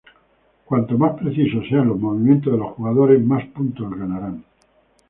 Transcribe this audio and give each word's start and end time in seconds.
Cuanto 0.65 0.97
más 0.97 1.13
precisos 1.13 1.67
sean 1.69 1.89
los 1.89 1.99
movimientos 1.99 2.51
de 2.51 2.57
los 2.57 2.71
jugadores, 2.71 3.23
más 3.23 3.45
puntos 3.49 3.87
ganarán. 3.91 4.43